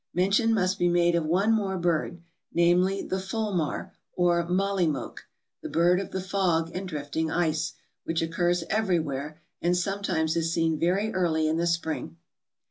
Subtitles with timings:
[0.15, 5.27] Mention must be made of one more bird, namely, the fulmar, or mollymoke,
[5.61, 10.79] the bird of the fog and drifting ice, which occurs everywhere, and sometimes is seen
[10.79, 12.17] very early in the spring.